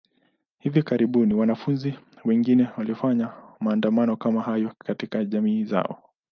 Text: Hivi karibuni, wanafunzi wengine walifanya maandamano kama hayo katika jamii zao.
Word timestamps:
Hivi 0.59 0.83
karibuni, 0.83 1.33
wanafunzi 1.33 1.93
wengine 2.25 2.69
walifanya 2.77 3.33
maandamano 3.59 4.17
kama 4.17 4.41
hayo 4.41 4.73
katika 4.79 5.25
jamii 5.25 5.63
zao. 5.63 6.03